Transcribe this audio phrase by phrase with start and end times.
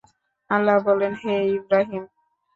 [0.49, 2.03] আল্লাহ বলেনঃ হে ইবরাহীম!